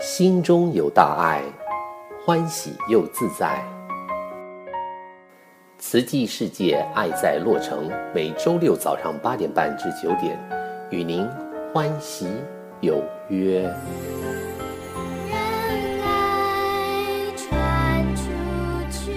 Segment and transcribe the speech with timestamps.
[0.00, 1.42] 心中有大爱，
[2.24, 3.64] 欢喜又自在。
[5.78, 10.38] 慈济世界爱在洛城，每周六早上八点半至九点，
[10.90, 11.26] 与您
[11.72, 12.26] 欢喜
[12.80, 13.62] 有约。
[15.28, 15.38] 让
[16.04, 18.22] 爱传出
[18.90, 19.12] 去。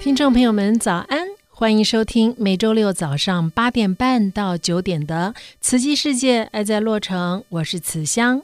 [0.00, 1.21] 听众朋友们，早安！
[1.62, 8.42] 欢迎收听每周六早上八点半到九点的慈济世界爱在洛城，我是慈香。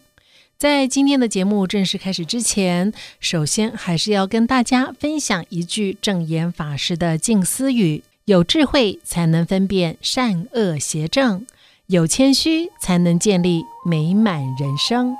[0.57, 11.45] 在今天的节目正式开始之前，首先还是要跟大家分享一句证严法师的静思语：有智慧才能分辨善恶邪正，
[11.89, 15.17] 有谦虚才能建立美满人生。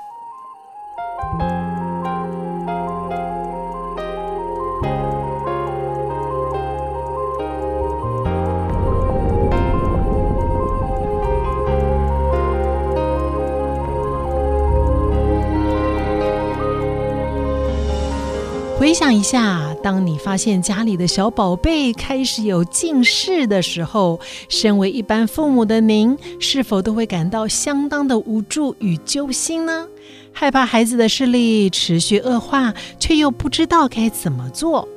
[18.89, 29.85] 回想一下，当你发现家里的小宝贝开始有近视的时候，身为一般父母的您，是否都会感到相当的无助与揪心呢？
[30.33, 34.89] 害怕孩子的视力持续恶化，却又不知道该怎么做。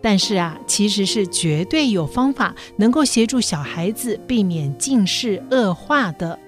[0.00, 6.38] 但是啊，其实是绝对有方法能够协助小孩子避免近视恶化的。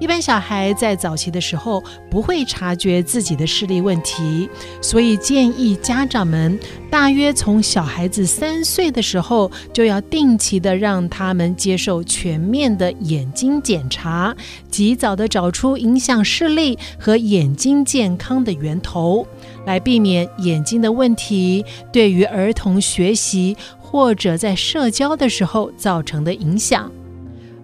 [0.00, 4.48] 一般小孩在早期的时候不会察觉自己的视力问题，
[4.80, 6.58] 所以建议家长们
[6.90, 14.34] 大约从小孩子三岁的时候就要定期的让他们接受全面的眼睛检查，
[14.70, 19.26] 及早的找出影响视力和眼睛健康的源头，
[19.66, 21.62] 来避免眼睛的问题
[21.92, 26.90] 对于儿童学习或者在社交的时候造成的影响。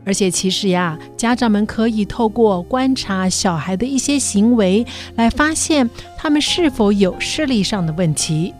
[0.06, 8.54] 而且其实呀，家长们可以透过观察小孩的一些行为，来发现他们是否有视力上的问题。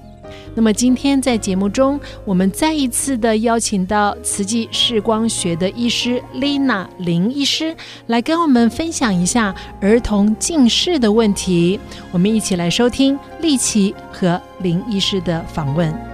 [0.57, 7.77] 那么今天在节目中，我们再一次的邀请到慈济视光学的医师丽娜林医师，
[8.07, 11.79] 来跟我们分享一下儿童近视的问题。
[12.11, 16.06] 我们一起来收听丽琪和林医师的访问。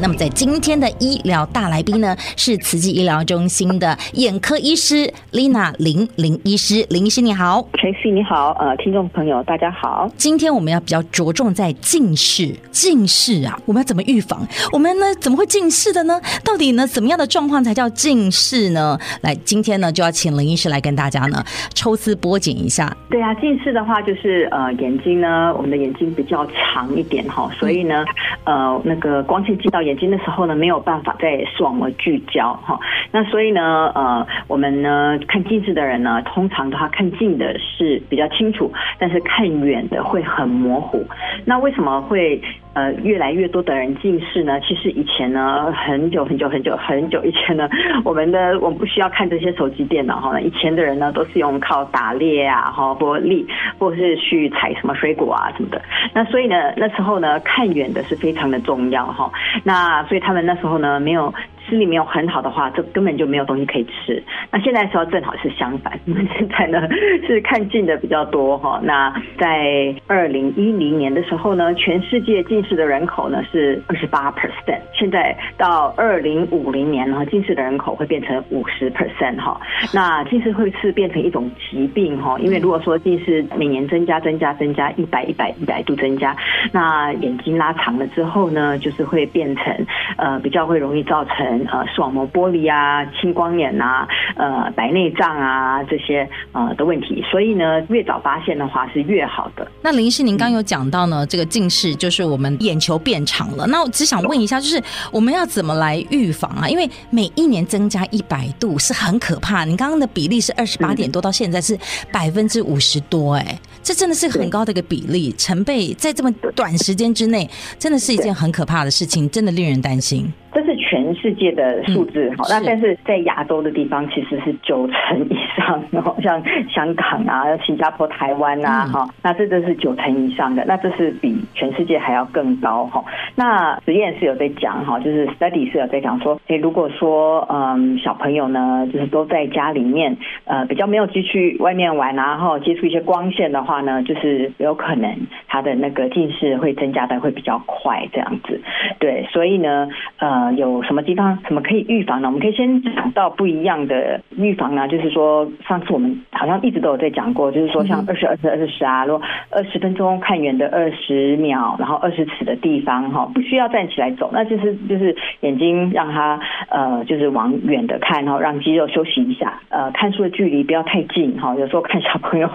[0.00, 10.10] 那么，在今天的医疗大来宾呢，是慈济医疗中心的眼科医师 Lina 林林医师，林医师你好，Tracy 你好，呃，听众朋友大家好。
[10.16, 14.46] 今天我们要比较着重在近视，近视啊，我们要怎么预防？
[14.72, 16.18] 我们呢怎么会近视的呢？
[16.42, 18.98] 到底呢怎么样的状况才叫近视呢？
[19.20, 21.44] 来，今天呢就要请林医师来跟大家呢
[21.74, 22.96] 抽丝剥茧一下。
[23.10, 28.02] 对啊，近视的话就是呃眼睛呢，我们的眼睛比较长一点哈，所以呢，
[28.44, 32.78] 呃那个光线进到眼眼睛的时候呢，没有办法在视网膜聚焦哈，
[33.10, 41.04] 那所以呢，呃，我们呢看近视的人呢，通常的话看近的是比较清楚，但是看远的会很模糊。
[41.44, 42.40] 那为什么会
[42.72, 44.60] 呃越来越多的人近视呢？
[44.60, 47.68] 其实以前呢，很久很久很久很久以前呢，
[48.04, 53.44] 我们的我们不需要看这些手机电脑哈，以前的人呢都是用靠打猎啊哈，或猎，
[53.78, 55.82] 或是去采什么水果啊什么的。
[56.14, 59.30] 那所以呢，那时候呢看远的是非常的重要哈。
[59.64, 61.32] 那所以他们那时候呢，没有
[61.70, 64.22] 视力没有很好的话，这根本就没有东西可以吃。
[64.50, 66.86] 那现在时候正好是相反， 我们现在呢
[67.26, 68.80] 是看近的比较多哈。
[68.82, 79.60] 那在二零一零年的时候呢，全世界近视的人口呢是二十八 percent，现在到二零五零年呢，近视的人口会变成五十 percent 哈。
[79.94, 86.36] 那近视会是变成一种疾病哈，因为如果说近视每年增加增加增加一百一百一百度增加，
[86.72, 89.86] 那眼睛拉长了之后呢，就是会变成。
[90.16, 99.66] 呃，比较会容易造成呃视网膜剥离啊、青光眼啊、呃白内障啊这些呃的问题，所以呢，越早发现的话是越好的。
[99.82, 103.66] 那林医师，您刚有讲到呢，这个近视就是我们眼球变长了。
[103.66, 104.82] 那我只想问一下，就是
[105.12, 106.66] 我们要怎么来预防啊？
[106.66, 109.64] 因为每一年增加一百度是很可怕。
[109.64, 111.78] 你刚刚的比例是二十八点多，到现在是
[112.10, 117.48] 百分之五十多，哎，这真的是很高的一个比例，成倍在这么短时间之内，
[117.78, 119.50] 真的是一件很可怕的事情，真的。
[119.50, 120.32] 令人担心。
[120.52, 133.04] 这是全世界的数字哈，那、嗯、但是在亚洲的地方其实是九成以上，然 后像香港啊、新加坡、台湾啊哈、嗯，那这都是九成以上的，那这是比全世界还要更高哈。
[133.36, 145.14] 那实验是有在讲哈，就是 study 是有在讲说，诶如果说嗯小朋友呢，就是都在家里面，呃比较没有去去外面玩，然后接触一些光线的话呢，就是有可能
[145.46, 148.60] 他的那个近视会增加的会比较快这样子。
[148.98, 149.88] 对，所以呢，
[150.18, 152.28] 呃有什么地方什么可以预防呢？
[152.28, 166.38] 我们可以先讲到不一样的预防呢，就是说上次我们好像一直都有在讲过，就是说像二十二十二十啊，如果二十分钟看远的二十秒，然后二十尺的地方哈，不需要站起来走，那就是就是眼睛让它
[166.68, 169.60] 呃就是往远的看，然后让肌肉休息一下。
[169.68, 172.48] 呃，看书的距离不要太近哈，有时候看小朋友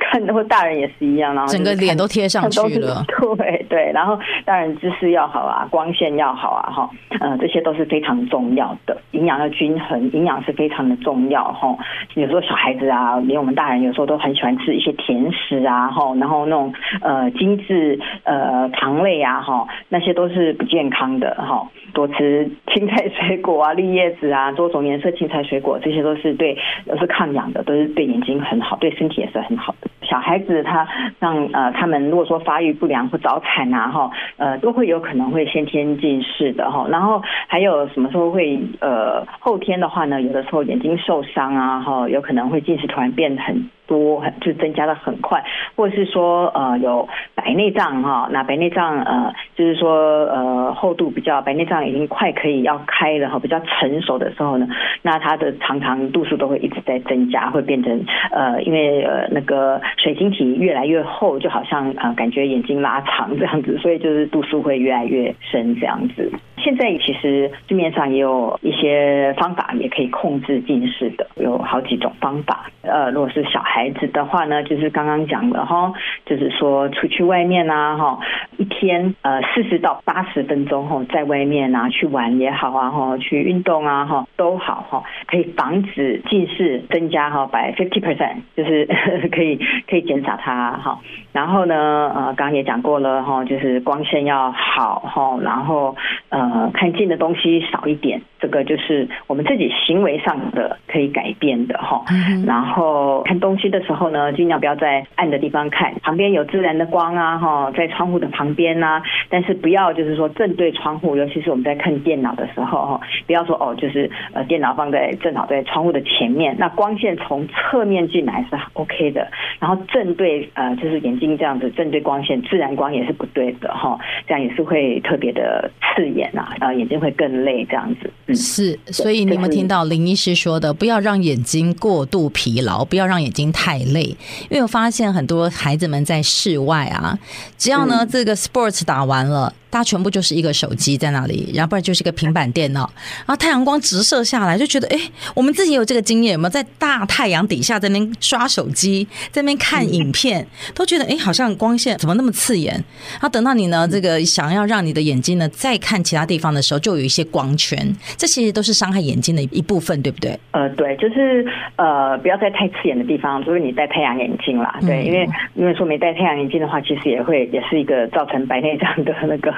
[0.00, 3.04] 看或大人也是一样，然后整个脸都贴上去了。
[3.36, 6.90] 对对，然后当然姿势要好啊，光线要好啊哈，
[7.20, 11.76] 呃这些都是非常重要的，营养要均衡，营养是非常的重要哈。
[12.14, 21.68] 有时候小孩子啊，连我们大人有时候都很喜欢吃一些甜食啊哈，然后那种呃精致呃糖类啊哈，那些都是不健康的哈。
[21.92, 29.88] 多吃青菜水果啊，绿叶子啊，多种颜色青菜水果，这些都是对都是抗氧的，都是对眼睛很好，对身体也是很好的。
[30.02, 30.86] 小孩子他
[31.20, 36.84] 让呃他们如果说发育不良或早产啊哈，呃都会有可能会先天近视的哈。
[36.90, 40.22] 然后然后还有什么时候会呃后天的话呢？
[40.22, 43.68] 有的时候眼睛受伤啊哈，有可能会近视突然变很。
[43.86, 45.44] 多就增加的很快，
[45.76, 54.66] 或者是说呃有白内障哈，那白内障呃就是说呃厚度比较白内障已经快可以要开了哈，比较成熟的时候呢，
[55.02, 66.30] 那它的常常度数都会一直在增加，会变成呃因为呃那个水晶体越来越厚，就好像呃感觉眼睛拉长这样子，所以就是度数会越来越深这样子。
[66.58, 72.70] 现在其实市面上也有一些方法也可以控制近视的，有好几种方法。
[72.82, 75.92] 呃，如果是小孩孩子的话呢，就是刚刚讲的哈，
[76.24, 78.20] 就是说出去外面啊哈，
[78.56, 88.86] 一天呃四十到八十分钟哈，在外面啊去玩也好啊哈，去运动啊哈都好哈，可以防止近视增加哈百 fifty percent，就是
[89.34, 91.00] 可以可以减少它哈。
[91.32, 95.96] 然后呢，呃，刚刚也讲过了哈，就是光线要好哈，然后。
[96.30, 102.04] 呃，看近的东西少一点，这个就是我们自己行为上的可以改变的哈。
[102.46, 109.00] 然后看东西的时候呢，尽量不要在暗的地方看，旁边有自然的光啊哈，在窗户的旁边呐。
[109.30, 119.26] 但是不要就是说正对窗户，尤其是我们在看电脑的时候哈，不要说哦，就是呃电脑放在正好在窗户的前面，那光线从侧面进来是 OK 的。
[119.60, 126.48] 然后正对呃就是眼睛这样子正对光线，自然光也是不对的哈，这样也是会特别的刺眼呐。
[126.60, 128.10] 啊，眼睛会更累，这样子。
[128.26, 130.72] 嗯，是，所以你有没有听到林医师说的？
[130.72, 134.02] 不要让眼睛过度疲劳，不要让眼睛太累。
[134.50, 137.18] 因为我发现很多孩子们在室外啊，
[137.56, 139.52] 只要呢这个 sports 打完了。
[139.74, 142.88] 它全部就是一个手机在那里，然后不然就是一个平板电脑，
[143.26, 144.96] 然后太阳光直射下来，就觉得哎，
[145.34, 152.72] 我们自己有这个经验，有没有在大太阳底下在那边刷手机，在那边看影片，都觉得哎，好像光线怎么那么刺眼？
[153.14, 157.76] 然后等到你呢，这个想要让你的眼睛呢再看其他地方的时候，就有一些光圈，
[158.16, 160.38] 这其实都是伤害眼睛的一部分，对不对？
[160.52, 161.44] 呃，对，就是
[161.74, 169.52] 呃，不要在太刺眼的地方，除非你戴太阳眼镜啦，对，嗯、因为因为说没戴太阳眼镜的话，其实也会也是一个造成白内障的那个。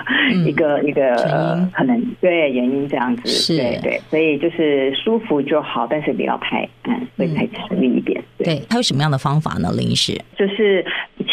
[0.45, 8.23] 一个一个呃，可能对原因这样子，是对对，所以就是舒服就好，但是不要太嗯，会太吃力一点。
[8.39, 9.71] 对，对他有什么样的方法呢？
[9.77, 10.85] 林医师就是以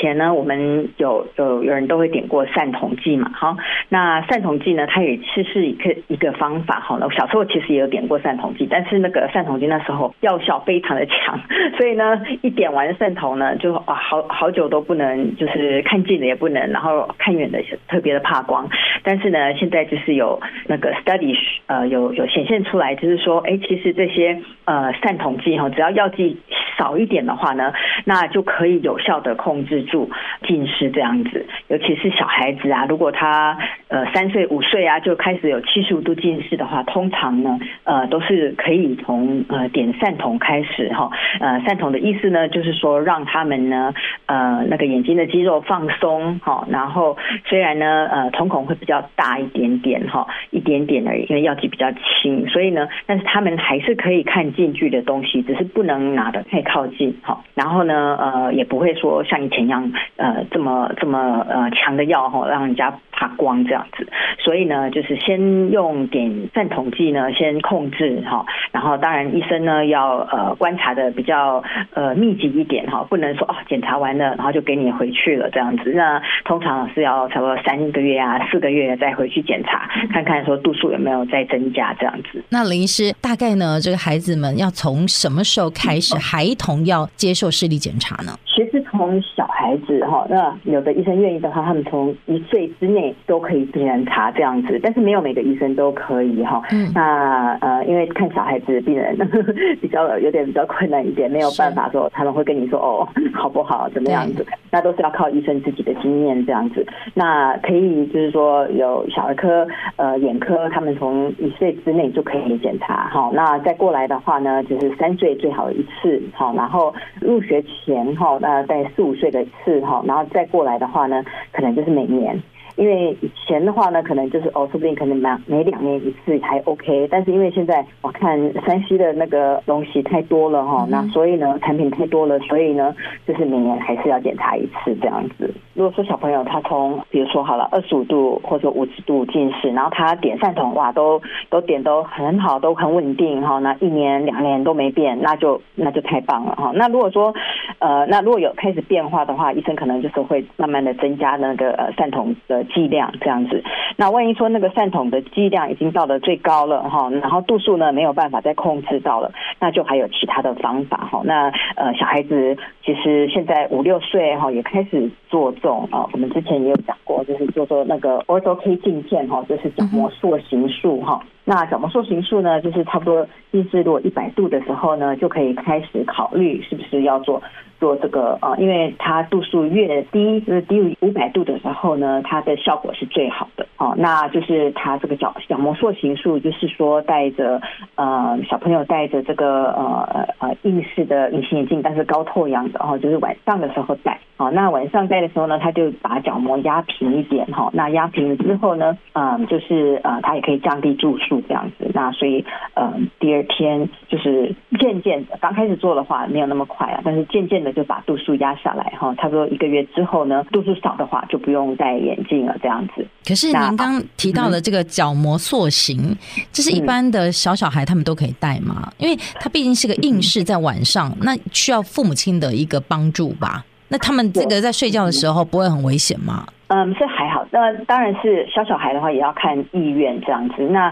[0.04, 3.56] 前呢，我们有有有人都会点过散瞳剂嘛，好，
[3.88, 6.98] 那散瞳剂呢，它也是是一个一个方法哈。
[7.00, 11.40] 那我小时候其实也有点过散瞳剂，但是那个散瞳剂那时候药效非常的强，
[11.78, 18.68] 所以呢，一点完散瞳呢，就啊好好久都不能，就是看近的也不能，然后看远的特别的怕光。
[19.04, 21.34] 但是呢，现在就是有那个 study，
[21.68, 26.38] 呃，有有显现出来，就是说，哎，其实这些呃散瞳剂哈，只要药剂
[26.78, 27.72] 少一点的话呢，
[28.06, 30.10] 那就可以有效的控制度
[30.48, 31.46] 近视这样子。
[31.68, 33.58] 尤其是小孩子啊，如果他
[33.88, 41.10] 呃三岁五岁啊就开始有七十五度近视的话，通常呢，呃都是可以从呃点散瞳开始哈。
[41.40, 43.94] 呃，散瞳的意思呢，就是说让他们呢，
[44.26, 57.42] 呃那个眼睛的肌肉放松哈，然后虽然呢，呃瞳孔会比较大一点点哈，一点点而已，因为药剂比较轻，所以呢，但是他们还是可以看近距的东西，只是不能拿的太靠近哈。
[57.56, 59.83] 然后，呢，呃，也不会说像以前一样，
[60.18, 64.08] 呃，这么这么呃强的药哈，让人家怕光这样子。
[64.40, 71.64] 所以呢，就是先用点散瞳剂呢，先控制哈，然后当然医生呢要呃观察的比较
[71.94, 75.92] 呃密集一点哈，不能说哦检查完了然后就给你回去了这样子。
[75.94, 82.44] 那通常是要差不多三个月啊，四个月再回去检查，看看说度数有没有再增加这样子。
[82.50, 88.38] 那林医师大概呢，这个孩子们要从什么时候开始，孩童要接受视力检查呢？
[88.46, 96.62] 其实从小孩子哈，那有的医生愿意的话，他们从一岁之内都可以检查这样子，但是没有每个医生都可以哈。
[96.72, 96.92] 嗯。
[96.94, 99.18] 那呃，因为看小孩子病人
[99.82, 106.86] 比较有点比较困难一点，没有办法说他们会跟你说哦 好不好怎么样子，那都是要靠医生自己的经验这样子。
[107.16, 113.32] 那可以就是说有小儿科呃眼科，他们从一岁之内就可以检查哈。
[113.34, 118.38] 那再过来的话呢，就是三岁最好一次好，然后入学前哈。
[118.40, 122.42] 那，在四五岁的一次哈，然后再过来的话呢，可能就是每年。
[122.76, 132.96] 因为以前的话呢，可能就是哦，说不定可能每每两年一次还 OK，但是因为现在我看山西的那个东西太多了哈，那所以呢，产品太多了，所以呢，
[133.28, 135.54] 就是每年还是要检查一次这样子。
[135.76, 146.72] 如果说小朋友他从比如说好了二十五度或者五十度近视，然后他点散瞳哇，都都点都很好，都很稳定哈，那一年两年都没变，那就那就太棒了哈。
[146.74, 147.34] 那如果说
[147.80, 152.63] 呃，那如果有开始变化的话，医生可能就是会慢慢的增加那个呃散瞳的。
[152.64, 153.64] 剂量这样子，
[153.98, 161.22] 那万一说那个散瞳的剂量已经到了最高了哈，然后度数呢没有办法再控制到了，那就还有其他的方法哈。
[161.26, 171.22] 那呃小孩子其实现在五六岁哈也开始做这种啊，我们之前也有讲过，就是做做那个 o r t o K 镜片哈，就是角膜塑形术哈。
[171.46, 177.42] 那角膜塑形术呢，就是差不多近视如果一百度的时候呢，就可以开始考虑是不是要做。
[177.80, 183.94] 做这个呃，因为它度数越低，就是低于五百度的时候呢，它的效果是最好的哦。
[183.98, 187.62] 那就是它这个角角膜塑形术，就是说带着
[187.96, 194.50] 呃小朋友带着这个呃呃硬式的隐形眼镜，但是高透阳的哦，就是晚上的时候戴哦。
[194.52, 197.70] 那晚上戴的时候呢，它就把角膜压平一点哈。
[197.74, 201.92] 那压平了之后呢，嗯，就是呃它也可以降低度数这样子。
[201.94, 207.74] 那所以呃第二天就是渐渐的，刚开始做的话没有那么快啊，但是渐渐的。
[207.74, 213.04] 就把度数压下来哈，差不多一个月之后呢，度数少的话就不用戴眼镜了，这样子。
[213.28, 216.16] 可是您刚提到的这个角膜塑形，
[216.52, 218.94] 这是一般的小小孩他们都可以戴吗？
[219.00, 223.66] 因为它毕竟是个硬式，在晚上那需要父母亲的一个帮助吧？
[223.94, 226.48] 那他们这个在睡觉的时候不会很危险吗？
[226.70, 227.46] 嗯，是还好。
[227.52, 230.64] 那当然是小小孩的话，也要看意愿这样子。
[230.64, 230.92] 那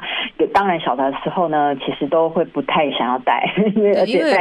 [0.53, 3.91] 当然小的时候呢，其实都会不太想要戴，因为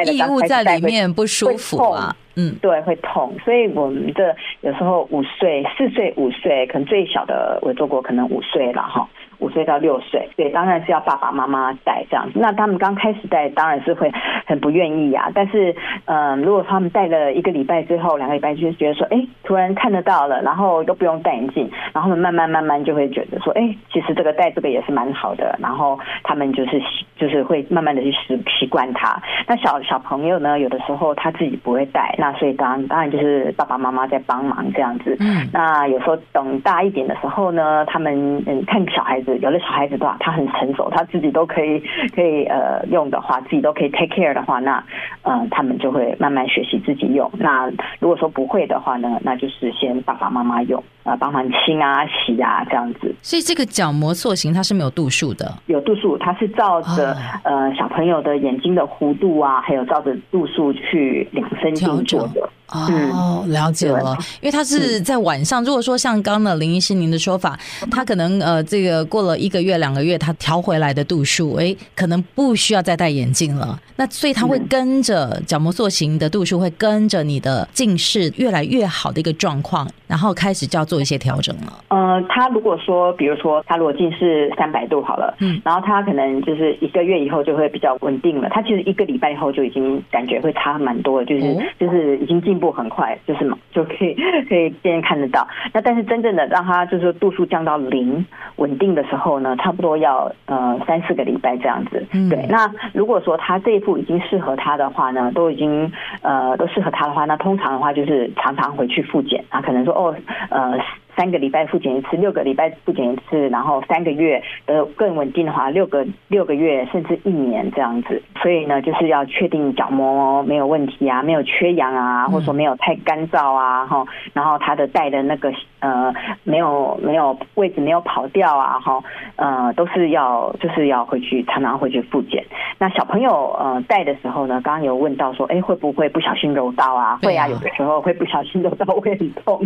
[0.05, 2.15] 异物在里面不舒服啊。
[2.37, 3.35] 嗯，对，会痛。
[3.43, 9.09] 所以我们的有时候五岁、四岁、五岁，可能最小的我做过，可能五岁了哈。
[9.41, 12.39] 五岁到六岁，对，当然是要爸爸妈妈带这样子。
[12.39, 14.13] 那他们刚开始带，当然是会
[14.47, 15.33] 很不愿意呀、啊。
[15.35, 25.59] 但是，嗯、呃，如果他们带了一个礼拜之后，两个礼拜就觉得说，哎，突然看得到了，然后都不用戴眼镜，然后慢慢慢慢就会觉得说，哎，其实这个戴这个也是蛮好的。
[25.59, 26.83] 然后他们就是
[27.17, 29.21] 就是会慢慢的去习习惯它。
[29.47, 35.17] 那小小朋友呢，有的时候他自己不会戴，那所以当当然就是爸爸妈妈在帮忙这样子。
[35.21, 35.49] 嗯。
[35.51, 39.30] 那有时候等大一点的时候呢，他们嗯看小孩子。
[39.39, 41.83] 有的小孩子的话，他很成熟，他自己都可以
[42.15, 44.83] 可以呃用的话，自己都可以 take care 的话，那
[45.23, 47.31] 嗯、呃，他们就会慢慢学习自己用。
[47.39, 53.15] 那如果说不会的话呢，那就是先爸爸妈妈用啊，帮忙清啊、洗啊这样子。
[53.23, 62.49] 所以这个角膜塑形它是没有度数的，有度数，它是照着、哦、呃小朋友的眼睛的弧度啊，还有照着度数去量身定做的。
[62.73, 65.65] 哦，了解了，因为他是在晚上。
[65.65, 67.59] 如果说像刚刚的林医师您的说法，
[67.91, 73.77] 他可能呃，这个过了一个月、两个月，他调回来的度数，哎，可能不需要再戴眼镜了。
[73.97, 81.85] 那所以他会跟着角膜塑形的度数，会跟着你的近视越来越好的一个状况，然后开始就要做一些调整了。
[81.89, 88.49] 呃，他如果说，比如说他如果近视三百度好了，嗯，然后他可能就是一个月以后就会比较稳定了。
[88.51, 92.60] 他其实一个礼拜以后就已经感觉会差蛮多了，就是就是已经进。
[92.61, 94.15] 步很快，就是嘛，就可以
[94.49, 95.49] 可以渐渐看得到。
[95.73, 98.25] 那但是真正的让它就是度数降到零
[98.57, 102.07] 稳定的时候呢，差不多要呃三四个礼拜这样子。
[102.13, 105.91] 嗯、对，那如果说他这一副已经适合他的话呢，都已经
[106.23, 110.15] 呃都适合他的话，那通常的话就是常常回去复检啊，可能说哦
[110.51, 110.79] 呃。
[111.21, 118.23] 三个礼拜复检一次，六个礼拜复检一次，然后三个月呃更稳定的话，六个六个月甚至一年这样子。
[118.41, 126.11] 所以呢，就是要确定角膜没有问题啊，没有缺氧啊，或者说没有太干燥啊，哈，然后他的带的那个呃
[126.43, 128.99] 没有没有位置没有跑掉啊，哈，
[129.37, 132.43] 呃都是要就是要回去常常回去复检。
[132.79, 137.19] 那小朋友呃带的时候呢，刚刚有问到说，哎会不会不小心揉到啊？
[137.23, 139.61] 会啊，有的时候会不小心揉到会很痛，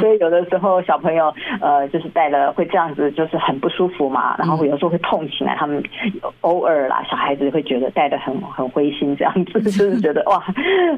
[0.00, 5.82] 所以有的时候小朋友呃就是带了会这样子，就是很不舒服嘛，然后有时候会痛起来，他们
[6.40, 10.42] 偶尔啦，小孩子会觉得带的很很灰心这样子，就是觉得哇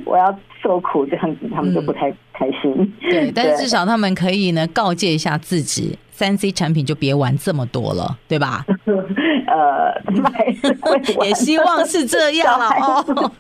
[0.04, 2.92] 我要受苦这样子，他们就不太开心。
[3.00, 5.98] 对，但是至少他们可以呢告诫一下自己。
[6.16, 8.64] 三 C 产品就别玩这么多了，对吧？
[9.46, 9.92] 呃，
[11.22, 13.30] 也希望是这样了哦。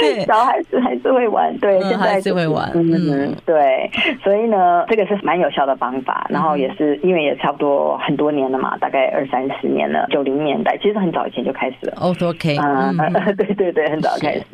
[0.00, 2.70] 对，小孩子还是会玩，对，现在还是会玩。
[2.74, 3.90] 嗯，对，
[4.24, 6.26] 所以呢，这个是蛮有效的方法。
[6.30, 11.98] 然后也是因为也差不多很多年了嘛，大概二三十年了，九零年代其实很早以前就开始了。
[12.00, 12.96] 哦，OK，嗯，
[13.36, 14.44] 对对对，很早开始。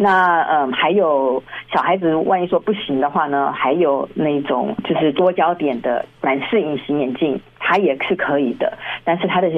[0.00, 1.40] 那嗯，还有
[1.72, 7.27] 小孩子万一说不行的话呢，还有那种就是多焦点的软式隐形眼镜。
[7.34, 8.72] teaching 它也是可以的，
[9.04, 9.50] 但是它的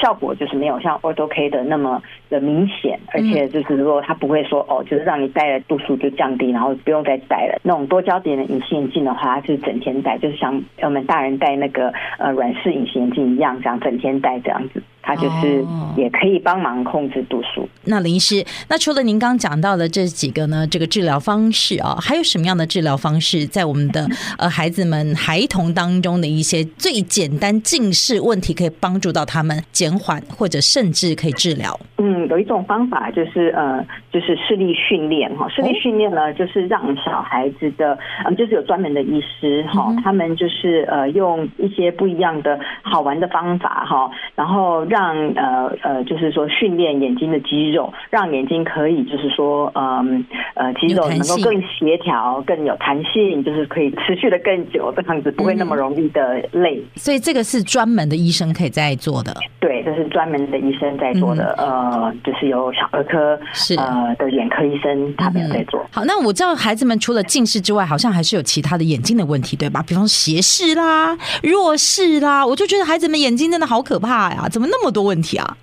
[0.00, 7.60] 效果就是没有像 Ortho K 的那么的明显，而且就是说它不会说哦，就是让你戴的度数就降低，然后不用再戴了。
[7.62, 14.82] 那种多焦点的隐形眼镜的话，它就是整天戴，就是像我们大人戴那个呃软式隐形眼镜一样，这样整天戴这样子。
[15.00, 15.64] 它就是
[15.96, 17.66] 也可以帮忙控制度数。
[17.84, 24.06] 那林医师，那除了您刚讲到的这几个呢，这个治疗方式啊，还有什么样的治疗方式，在我们的
[24.36, 31.78] 呃孩子们孩童当中的一些最简单近视问题，可以帮助到他们减缓，或者甚至可以治疗？
[31.96, 35.48] 嗯，有一种方法就是呃，就是视力训练哈。
[35.48, 50.24] 视力训练呢，就是让小孩子的嗯，就是有专门的医师哈，他们就是呃，用一些不一样的好玩的方法哈，然后让让呃呃，就是说训练眼睛的肌肉，让眼睛可以就是说，嗯
[50.54, 56.78] 呃，肌肉能够更协调、更有弹性，就是可以持续的更久，这样子不会那么容易的累。
[56.78, 59.34] 嗯、所以这个是专门的医生可以在做的。
[59.58, 61.54] 对，这是专门的医生在做的。
[61.58, 61.68] 嗯、
[62.02, 65.84] 呃，就是有小儿科是呃的眼科医生他们在做。
[65.90, 69.82] 好，那我知道孩子们除了近视之外，好像还是有其他的眼睛的问题，对吧？
[69.86, 75.56] 比方斜视啦、弱视啦，我就觉得孩子们眼睛真的好可怕呀，怎么那么多问题啊？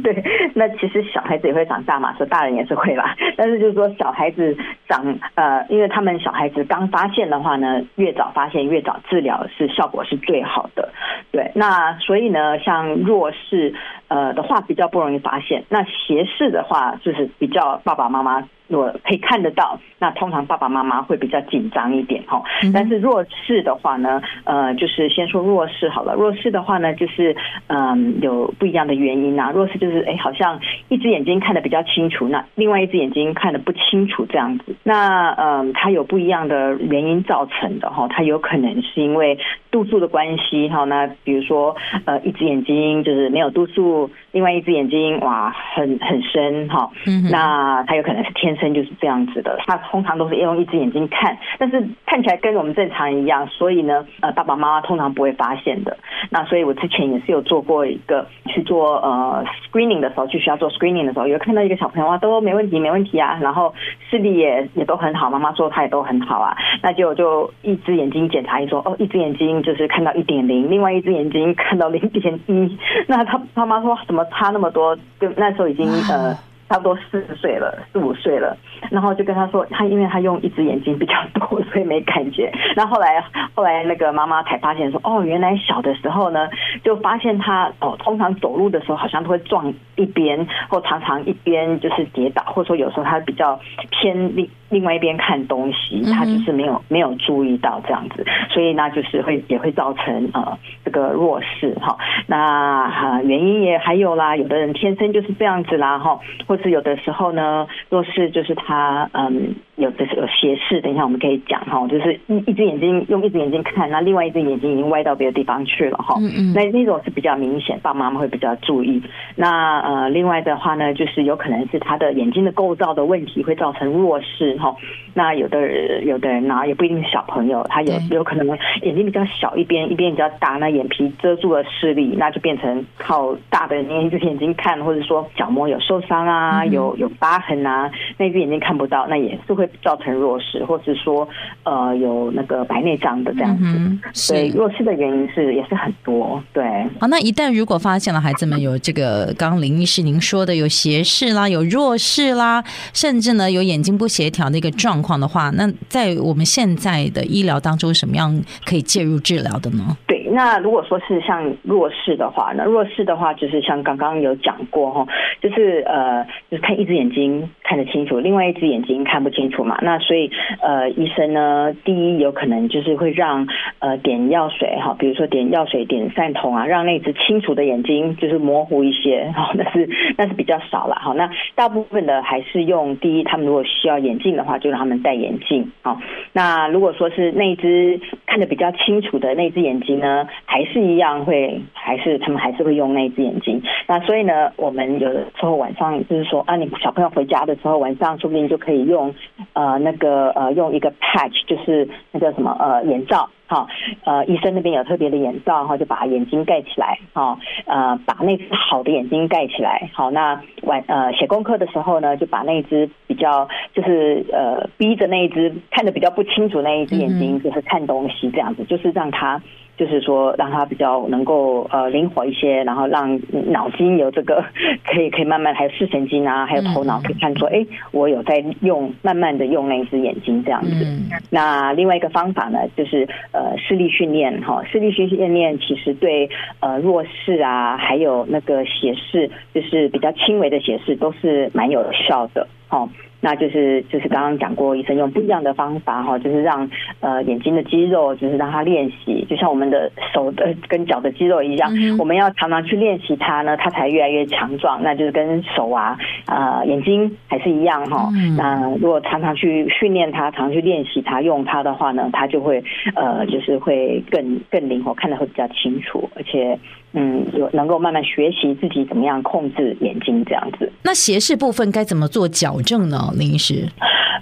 [0.02, 3.14] 对，那其实小孩子也会长大嘛，说大人也是会啦。
[3.36, 4.56] 但是就是说小孩子
[4.88, 10.90] 长呃，因为他们小孩子刚发现的话呢，越早发现越早治疗是效果是最好的。
[11.32, 13.74] 对，那所以呢，像弱视
[14.08, 18.48] 呃的话比较不容易发现，那斜视的话就是比较爸爸妈妈。
[18.70, 22.40] 如果可以看得到，那通常爸爸妈妈会比较紧张一点哈。
[22.72, 26.14] 但是弱视的话呢，呃，就是先说弱视好了。
[26.14, 29.50] 弱视的话呢，就是嗯，有不一样的原因啊。
[29.50, 34.76] 弱视就是哎，好像一只眼睛看得比较清楚，那另外一只眼睛看得不清楚这样子。
[34.84, 38.06] 那嗯，它有不一样的原因造成的哈。
[38.08, 39.36] 它有可能是因为
[39.72, 40.84] 度数的关系哈。
[40.84, 46.88] 那比如说呃，一只眼睛就是没有度数，另外一只眼睛哇很很深哈。
[47.30, 48.70] 那它有可能是天生。
[48.70, 55.96] 就是这样子的，他通常都是用一只眼睛看，但是看起来跟我们正常一样，所以呢，呃，爸爸妈妈通常不会发现的。
[56.30, 63.74] 那所以我之前也是有做过一个去做呃 screening 的时候，去学校做 screening 的时候，有看到一个小朋友啊，都没问题，没问题啊，然后
[64.08, 74.94] 视力也也都很好，妈妈说他也都很好啊，那就就一只眼睛检查一说，哦，一只眼睛就是看到一点零，另外一只眼睛看到零点一， 那他他妈说怎么差那么多？
[75.18, 76.36] 就那时候已经呃。
[76.70, 78.56] 差不多四十岁了，四五岁了，
[78.90, 82.52] 然后就跟他说，他因为他用一只眼睛比较多， 所以没感觉。
[82.76, 83.22] 然后后来
[83.56, 86.48] 后来那个妈妈才发现说，哦，原来小的时候呢，
[86.84, 93.58] 就发现他哦，通常走路的时候好像都会撞一边，或常常一边就是跌倒，或者说有时候他比较
[93.90, 101.98] 偏另另外一边看东西，他就是没有没有注意到这样子，所以那就是会也会造成呃这个弱视哈。
[102.28, 116.16] 那哈原因也还有啦，有的人天生就是这样子啦哈，或是有的时候呢，若是就是他嗯，有的是有斜视，等一下我们可以讲哈，就是一一只眼睛用一只眼睛看，那另外一只眼睛已经歪到别的地方去了哈。
[116.20, 116.52] 嗯嗯。
[116.54, 119.02] 那那种是比较明显，爸爸妈妈会比较注意。
[119.36, 124.74] 那呃，另外的话呢，就是有可能是他的眼睛的构造的问题会造成弱视哈。
[125.14, 128.46] 那有的人有的人呢，也不一定是小朋友，他有有可能
[128.82, 136.49] 眼睛比较小一边，一边比较大，那眼皮遮住了视力，那就变成靠大的那一只眼睛看，或者说角膜有受伤啊。
[136.50, 141.28] 啊，有有疤痕啊，那只眼睛看不到，那也是会造成弱视，或是说
[141.62, 143.64] 呃有那个白内障的这样子。
[143.78, 146.42] 嗯、所以弱视的原因是也是很多。
[146.52, 146.64] 对，
[147.00, 159.96] 好，那一旦如果发现了孩子们有这个刚刚林医师您说的有斜视啦，有弱视啦，甚至呢有眼睛不协调的一个状况的话，那在我们现在的医疗当中，什么样可以介入治疗的呢？
[160.06, 165.06] 对，那如果说是像弱视的话，那弱视的话就是像刚刚有讲过哈，
[165.40, 169.78] 就是呃，就是看一只眼睛看得清楚，另外一只眼睛看不清楚嘛。
[169.82, 173.46] 那所以呃，医生呢，第一有可能就是会让
[173.80, 181.12] 呃点药水哈，比如说点药水、点散瞳啊，让那只清楚的眼睛就是模糊一些 哈，那是那是比较少了哈。
[181.14, 185.98] 那大部分的还是用第一，他们如果需要眼镜的话，就让他们戴眼镜好。
[186.32, 193.62] 那如果说是那只看得比较清楚的那只眼睛呢，还是一样会，还是他们还是会用那只眼睛。
[193.88, 199.14] 那所以呢，我们有的时候晚上就是说啊，你小朋友回家的时候，晚上说不定就可以用
[199.54, 203.28] 呃那个呃用一个 patch，就是那叫什么呃眼罩。
[203.50, 203.66] 好，
[204.04, 207.36] 呃，医生那边有特别的眼罩哈，就把眼睛盖起来，哈，
[207.66, 209.90] 呃，把那只好的眼睛盖起来。
[209.92, 219.42] 好，那晚呃写功课的时候呢，就把那只比较就是呃逼着那一只看的比较不清楚那一只眼睛，就是看东西这样子，就是让他。
[219.80, 224.44] 就是说，让他比较能够呃灵活一些，然后让脑筋有这个
[224.84, 230.86] 可以可以慢慢，还有视神经啊，还有头脑可以看出，哎，我有在用，慢慢的用那一只眼睛这样子。
[231.30, 236.28] 那另外一个方法呢，就是呃视力训练哈，视力训练其实对
[236.60, 242.86] 呃弱视啊，还有那个斜视，就是比较轻微的斜视，都是蛮有效的哈。
[243.20, 246.68] 那就是就是刚刚讲过，医生用不一样的方法哈，就是让
[247.00, 254.82] 呃眼睛的肌肉，就是让它练习，就像我们的手的跟脚的肌肉一样，我们要常常去练习它呢，它才越来越强壮。
[254.82, 258.08] 那就是跟手啊，呃眼睛还是一样哈。
[258.36, 262.62] 那如果常常去训练它，常常去练习它，用它的话呢，它就会
[262.94, 266.58] 呃就是会更更灵活，看得会比较清楚，而且。
[266.92, 270.70] 嗯，有能够慢慢学习自己怎么样控制眼睛这样子。
[270.82, 273.12] 那斜视部分该怎么做矫正呢？
[273.16, 273.66] 林医师？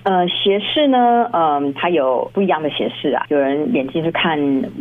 [0.05, 3.27] 呃，斜视呢，嗯，它有不一样的斜视啊。
[3.29, 4.39] 有人眼睛是看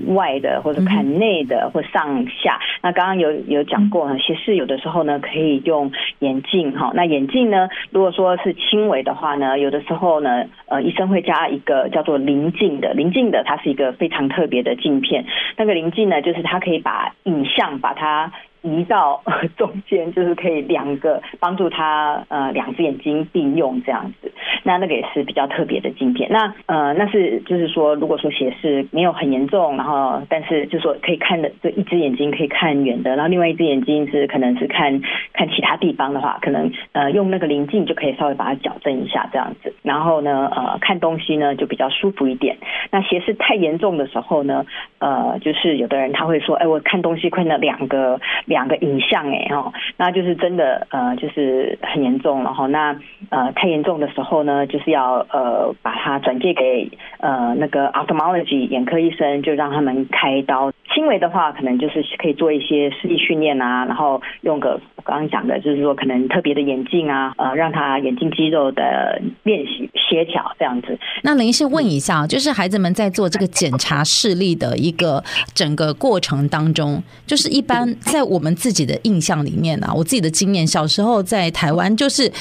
[0.08, 2.60] 外的，或者看内的，或上下。
[2.82, 6.92] 那刚刚有有讲过呢，斜视有的时候呢可以用眼镜哈。
[6.94, 15.26] 那眼镜呢，如果说是轻微的话呢，有的时候呢，呃，医生会加一个叫做临近的，临近的它是一个非常特别的镜片。
[15.58, 18.32] 那个临近呢，就是它可以把影像把它。
[18.68, 19.22] 移到
[19.56, 24.32] 中间，就是可以两个帮助他呃两只眼睛并用这样子，
[24.64, 26.30] 那那个也是比较特别的镜片。
[26.32, 35.02] 那呃那是就是说，如果说斜视没有很严重，然后但是就说可以看的，就一只眼睛可以看远的，然后另外一只眼睛是可能是看
[35.34, 39.74] 看其他地方的话，可能呃用那个棱镜就可以稍微把它矫正一下这样子。
[39.84, 42.58] 然后呢呃看东西呢就比较舒服一点。
[42.92, 44.66] 那斜视太严重的时候呢，
[45.00, 48.20] 呃就是有的人他会说，哎我看东西困了两个。
[48.46, 52.98] 两两个影像哎哦，那就是真的呃，就是很严重，然后那
[53.30, 56.90] 呃太严重的时候呢，就是要呃把它转借给
[57.20, 60.72] 呃那个 ophthalmology 眼科医生，就让他们开刀。
[60.98, 70.98] 轻微的话，可能就是可以做一些视力训练啊，然后用个刚刚讲的，就是说可能特别的眼镜啊，呃，让他眼睛肌肉的练习协调这样子。
[71.22, 82.32] 那林医师问一下，就是孩子们在做这个检查视力的一个整个过程当中，就是一般在我们自己的印象里面啊，我自己的经验，小时候在台湾就是。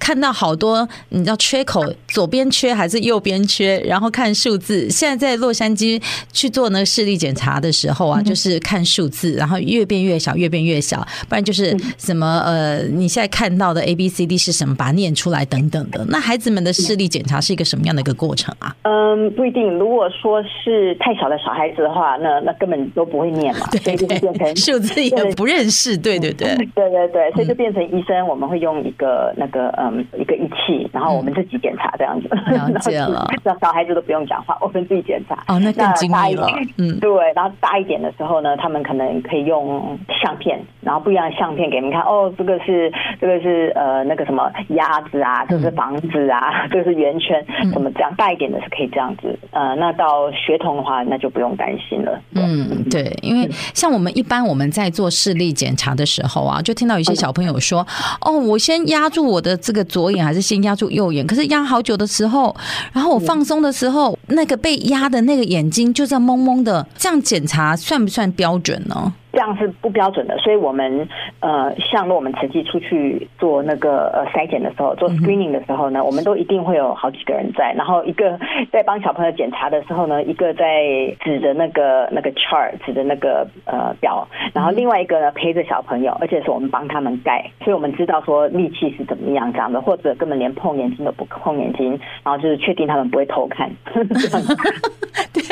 [0.00, 3.78] 看到好多，你知道缺口，左边缺还是右边缺？
[3.86, 4.88] 然后看数字。
[4.90, 11.06] 现在在洛杉矶去做那个视力检查的时候啊，就是看数字，然后越变越小，越变越小。
[11.28, 16.02] 不然就是什么呃，你现在看到的 A B C D 是什么，把它念出来等等的。
[16.08, 18.74] 那孩子们的视力检查是一个什么样的一个过程啊？
[18.82, 19.78] 嗯，不一定。
[19.78, 25.94] 如果说是太小的小孩子的话，那那根本都不会念嘛，所以就变成数字也不认识。
[25.96, 29.89] 对对对，对对对，所以就变成医生，我们会用一个那个呃。
[29.90, 32.28] 嗯，一个仪器，然后我们自己检查这样子。
[32.28, 35.34] 了解了， 小小孩子都不用讲话，我们自己检查。
[35.48, 36.48] 哦，那更精密了。
[36.78, 37.10] 嗯，对。
[37.34, 42.02] 然后大一点的时候呢，他们可能可以用相片，然后不一样的相片给你们看。
[42.02, 48.14] 哦，这个是这个是呃那个什么鸭子啊，这是房子啊，这是圆圈，怎么这样？
[48.16, 49.38] 大一点的是可以这样子。
[49.52, 52.20] 呃，那到学童的话，那就不用担心了。
[52.34, 57.86] 嗯，对，因为像我们一般我们在做视力检查的时候啊，就听到有些小朋友说
[58.22, 62.54] ：“哦，我先压住我的这个左眼。”还是先压住右眼，可是压好久的时候，
[62.92, 69.12] 然后我放松的时候，那个被压的那个眼睛就这样蒙蒙的，这样检查算不算标准呢？
[69.32, 71.08] 这样是不标准的，所以我们
[71.40, 78.38] 呃，像若我们慈济出去做那个呃筛检的时候，做 screening 的时候呢，我们都一定会有好几个人在，然后一个
[78.72, 80.84] 在帮小朋友检查的时候呢，一个在
[81.20, 91.90] 指着那个那个 chart，指着那个呃表，然后另外一个呢陪着小朋友，而且是我们帮他们盖，所以我们知道说力气是怎么样这样的，或者根本连碰眼睛都不碰眼睛，
[92.24, 93.70] 然后就是确定他们不会偷看。
[95.32, 95.42] 对，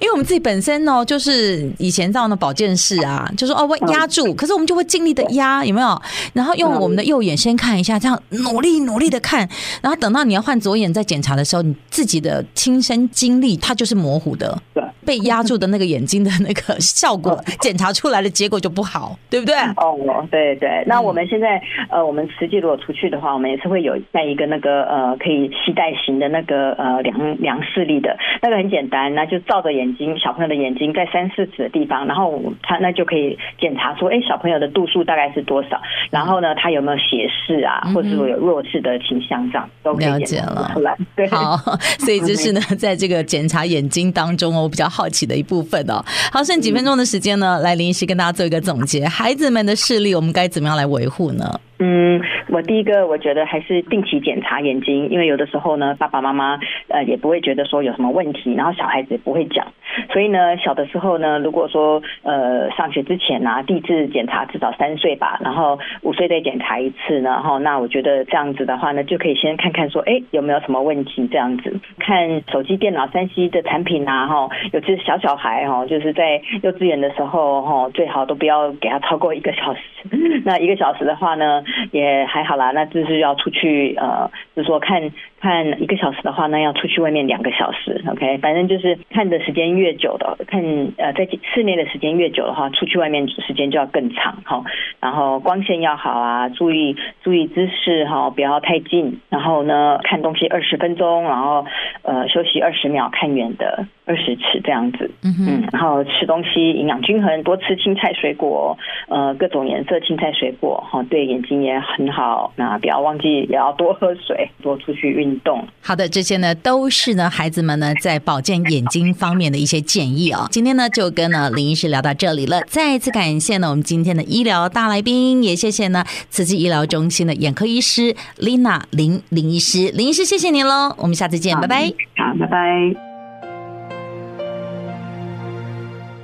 [0.00, 3.30] 因为我们自己本身呢，就是以前到那保健室啊。
[3.36, 6.02] 就说哦，我压住，可是我们就会尽力的压，有没有？
[6.32, 9.48] 然后用我们的右眼先看一下，这样努力努力的看，
[9.80, 14.60] 然后等到你要换左眼再检查的时候，你自己的亲身经历它就是模糊的。
[15.08, 19.54] 被压住的那个眼睛的那个效果， 检查出来的结果就不好，对不对？
[19.76, 19.96] 哦，
[20.30, 20.84] 对对。
[20.86, 35.80] 那我们现在呃，我们实际如果出去的话，我们也是会有带一个那个呃，可以携带型的那个呃量量视力的，那个很简单，那就照着眼睛，小朋友的眼睛在三四尺的地方，然后他那就可以检查说，哎，小朋友的度数大概是多少？
[36.10, 40.94] 然后呢，他有没有斜视啊，或者说有弱视的倾向，这样都可以检查出来。
[41.16, 41.56] 对，好，
[41.98, 44.86] 所以就是呢， 在这个检查眼睛当中哦，我比较。
[44.97, 51.44] 好好奇的一部分哦，好，剩几分钟的时间呢，来临时跟大家做一个总结，孩子们的视力我们该怎么样来维护呢？
[51.78, 56.58] 嗯，我第一个我觉得还是定期检查眼睛，因为有的时候呢，爸爸妈妈
[56.88, 59.64] 呃也不会觉得说有什么问题，然后小孩子也不会讲，
[60.12, 79.80] 所以呢，小的时候呢，如果说呃上学之前啊，第一次检查至少三岁吧，然后五岁再检查一次呢，哈，那我觉得这样子的话呢，就可以先看看说，哎，有没有什么问题这样子，看手机、电脑、三 C 的产品啊，哈，尤其是小小孩哈，就是在幼稚园的时候哈，最好都不要给他超过一个小时，
[80.44, 81.62] 那一个小时的话呢。
[81.90, 85.00] 也还好啦，那就是要出去呃，就是说看
[85.40, 90.62] 看一个小时的话，那要出去外面两个小时，OK，反正就是看的时间越久的，看
[90.96, 94.64] 呃在室内的时间越久的话，出去外面时间就要更长哈。
[95.00, 99.20] 然后光线要好啊，注意注意姿势哈，不要太近。
[99.28, 101.64] 然后呢，看东西二十分钟，然后
[102.02, 103.86] 呃休息二十秒，看远的。
[104.08, 108.76] 二十尺这样子，嗯嗯，然后吃东西营养均衡，多吃青菜水果，
[109.08, 112.50] 呃，各种颜色青菜水果，哈，对眼睛也很好。
[112.56, 115.62] 那不要忘记也要多喝水，多出去运动。
[115.82, 120.48] 好的，这些呢都是呢孩子们呢在保健眼睛方面的一些建议哦。
[120.50, 131.92] 今天呢就跟呢林医师聊到这里了，再一次感谢呢我们今天的医疗大来宾，也谢谢呢慈济医疗中心的眼科医师 Lina 林林医师，林医师谢谢您喽，我们下次见，拜拜。
[132.16, 133.07] 好，拜拜。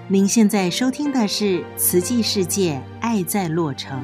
[0.06, 3.98] 您现在收听的是《慈济世界爱在洛城》。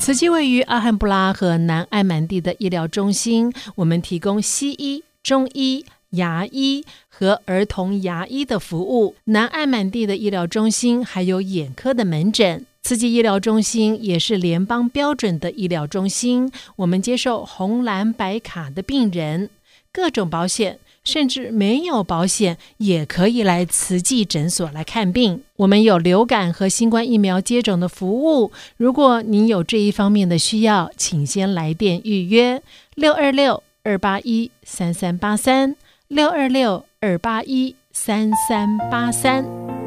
[0.00, 9.14] 慈济位于阿罕布拉和南艾满地的医疗中心，我们提供西医、中医、牙医和儿童牙医的服务。
[9.24, 12.64] 南爱满地的医疗中心还有眼科的门诊。
[12.86, 19.50] 慈济医疗中心也是联邦标准的医疗中心，我们接受红蓝白卡的病人，
[19.92, 25.42] 各种保险，甚至没有保险也可以来慈济诊所来看病。
[25.56, 32.62] 我们有流感和新冠疫苗接种的服务，如果您有这一方面的需要，请先来电预约
[32.94, 35.74] 六二六二八一三三八三
[36.06, 39.85] 六二六二八一三三八三。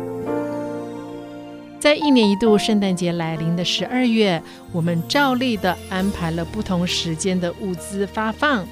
[1.79, 4.41] 在一年一度圣诞节来临的十二月，
[4.73, 8.67] 我们照例的安排了不同时间的物资发放。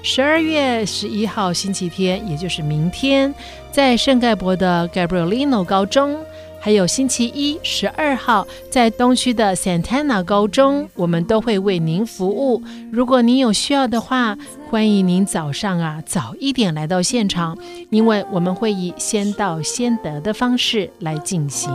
[0.00, 3.34] 十二月十一号星期天，也就是明天，
[3.72, 6.16] 在圣盖博的 Gabrielino 高中，
[6.60, 12.62] 还有星期一十二号在东区的 Santana 高中，我们都会为您服务。
[12.92, 14.38] 如果您有需要的话，
[14.70, 17.58] 欢迎您早上啊早一点来到现场，
[17.90, 21.72] 因为我们会以先到先得的方式来进行。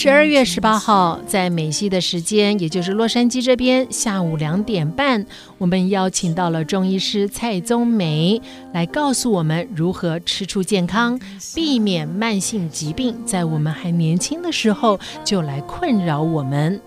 [0.00, 5.26] 十二月十八号，在美西的时间，也就是洛杉矶这边，下午两点半，
[5.58, 8.40] 我们邀请到了中医师蔡宗梅
[8.72, 11.18] 来告诉我们如何吃出健康，
[11.52, 16.80] 避免慢性疾病在我们还年轻的时候就来困扰我们。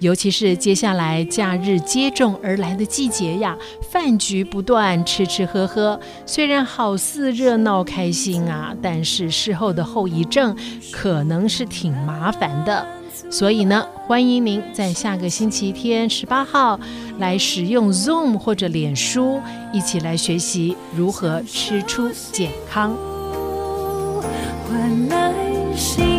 [0.00, 3.56] 尤其是接下来假日接踵而来的季节呀，
[3.90, 10.54] 饭局不断，吃吃喝喝，虽然好似热闹开心啊，但是事后的后遗症
[10.92, 12.86] 可能是挺麻烦的。
[13.30, 16.78] 所以呢，欢迎您在下个星期天十八号
[17.18, 19.40] 来使用 Zoom 或者脸书，
[19.72, 22.94] 一起来学习如何吃出健康。
[24.68, 25.32] 换来
[25.74, 26.15] 幸福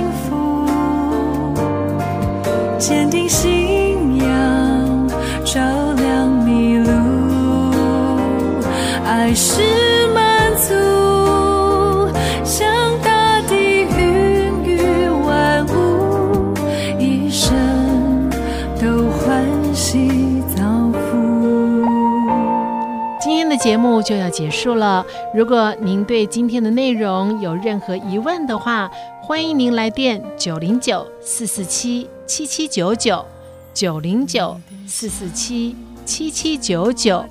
[2.77, 5.09] 坚定信仰，
[5.43, 5.59] 照
[5.93, 6.91] 亮迷路，
[9.03, 9.61] 爱是
[10.13, 10.73] 满足，
[12.43, 12.67] 像
[13.03, 16.53] 大地孕育万物，
[16.99, 18.29] 一生
[18.79, 21.83] 都欢喜造福。
[23.19, 23.57] 今天的。
[23.57, 25.03] 节目就要结束了。
[25.33, 33.25] 如果您对今天的内容有任何疑问的话，欢迎您来电九零九四四七七七九九
[33.73, 37.23] 九零九四四七七七九九。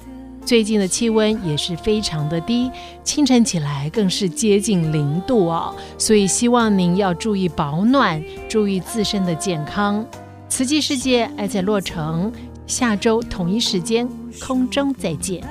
[0.44, 2.70] 最近的气温也是非常的低，
[3.02, 10.06] 清晨起来更是接近零度哦，所以希望您要注意保暖，注意自身的健康。
[10.48, 12.32] 慈济世界爱在洛城，
[12.66, 14.08] 下周同一时间
[14.40, 15.42] 空中再见。